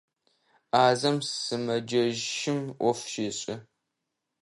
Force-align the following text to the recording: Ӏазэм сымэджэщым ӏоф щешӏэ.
Ӏазэм 0.71 1.17
сымэджэщым 1.41 2.59
ӏоф 2.79 2.99
щешӏэ. 3.11 3.55